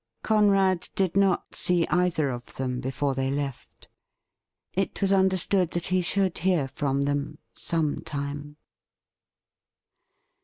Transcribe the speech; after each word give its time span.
Conrad 0.23 0.89
did 0.95 1.15
not 1.15 1.53
see 1.53 1.85
either 1.89 2.31
of 2.31 2.55
them 2.55 2.79
before 2.81 3.13
they 3.13 3.29
left. 3.29 3.87
It 4.73 4.99
was 4.99 5.13
understood 5.13 5.69
that 5.73 5.85
he 5.93 6.01
should 6.01 6.39
hear 6.39 6.67
from 6.67 7.03
them— 7.03 7.37
some 7.53 8.01
time. 8.03 8.57